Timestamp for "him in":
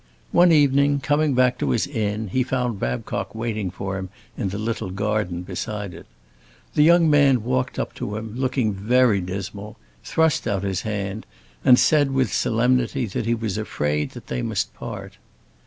3.99-4.49